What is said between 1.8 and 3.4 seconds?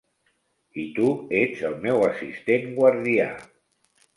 meu assistent-guardià.